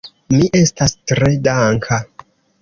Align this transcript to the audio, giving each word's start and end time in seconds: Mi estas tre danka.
Mi 0.35 0.47
estas 0.59 0.95
tre 1.11 1.29
danka. 1.49 2.01